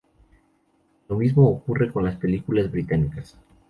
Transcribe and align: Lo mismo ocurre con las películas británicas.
Lo 1.09 1.15
mismo 1.15 1.47
ocurre 1.47 1.91
con 1.91 2.03
las 2.03 2.15
películas 2.15 2.71
británicas. 2.71 3.37